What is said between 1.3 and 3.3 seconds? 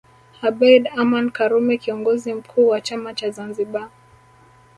Karume Kiongozi mkuu wa chama cha